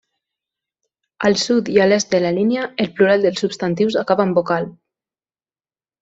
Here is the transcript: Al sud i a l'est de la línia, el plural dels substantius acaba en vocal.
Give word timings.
Al 1.27 1.35
sud 1.41 1.67
i 1.73 1.75
a 1.83 1.85
l'est 1.91 2.15
de 2.15 2.21
la 2.23 2.31
línia, 2.37 2.63
el 2.85 2.89
plural 2.99 3.25
dels 3.27 3.41
substantius 3.45 3.99
acaba 4.03 4.25
en 4.29 4.33
vocal. 4.39 4.65